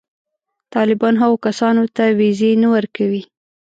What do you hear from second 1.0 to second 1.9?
هغو کسانو